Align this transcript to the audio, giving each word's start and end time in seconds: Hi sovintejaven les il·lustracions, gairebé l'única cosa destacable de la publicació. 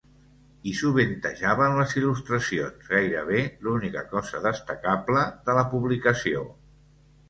Hi 0.69 0.71
sovintejaven 0.77 1.75
les 1.81 1.93
il·lustracions, 2.01 2.89
gairebé 2.95 3.45
l'única 3.69 4.07
cosa 4.17 4.45
destacable 4.51 5.31
de 5.51 5.61
la 5.63 5.71
publicació. 5.79 6.49